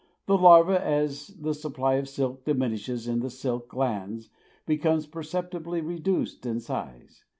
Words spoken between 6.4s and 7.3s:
in size.